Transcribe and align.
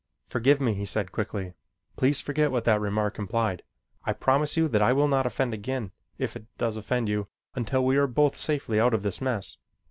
"Forgive 0.25 0.59
me," 0.59 0.73
he 0.73 0.83
said 0.87 1.11
quickly. 1.11 1.53
"Please 1.95 2.21
forget 2.21 2.49
what 2.51 2.63
that 2.63 2.81
remark 2.81 3.19
implied. 3.19 3.61
I 4.03 4.13
promise 4.13 4.57
you 4.57 4.67
that 4.67 4.81
I 4.81 4.93
will 4.93 5.07
not 5.07 5.27
offend 5.27 5.53
again, 5.53 5.91
if 6.17 6.35
it 6.35 6.45
does 6.57 6.75
offend 6.75 7.07
you, 7.07 7.27
until 7.53 7.81
after 7.81 7.85
we 7.85 7.97
are 7.97 8.07
both 8.07 8.35
safely 8.35 8.79
out 8.79 8.95
of 8.95 9.03
this 9.03 9.21
mess." 9.21 9.57